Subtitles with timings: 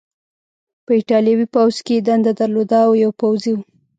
[0.85, 3.57] په ایټالوي پوځ کې یې دنده درلودله او یو پوځي و.